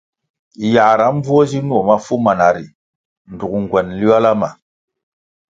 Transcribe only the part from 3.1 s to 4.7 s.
ndtug nguen nliola ma.